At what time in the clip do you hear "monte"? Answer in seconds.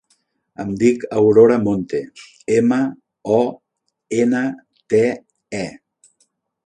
1.65-1.99